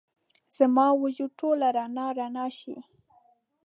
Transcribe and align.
زما 0.57 0.87
وجود 1.01 1.31
ټوله 1.39 1.67
رڼا، 1.77 2.07
رڼا 2.17 2.45
شي 2.59 2.75